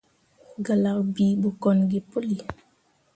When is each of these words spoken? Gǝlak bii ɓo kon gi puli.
Gǝlak 0.65 0.99
bii 1.13 1.33
ɓo 1.41 1.49
kon 1.61 1.77
gi 1.89 1.99
puli. 2.09 2.37